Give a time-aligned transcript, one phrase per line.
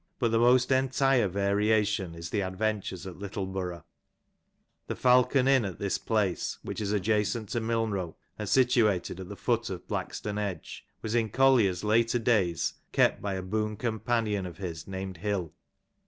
[0.17, 3.83] But the most entire variation is in the adventures at Littleborough.
[4.87, 9.35] The Falcon Inn at this place, which is adjacent to Milnrow and situated at the
[9.35, 13.97] foot of Blackstone Edge, was in Collier's later days kept by a boon com 62
[13.97, 14.07] ON THE SOUTH LANCASHIRE DIALECT.
[14.09, 15.53] panioQ of his named Hill.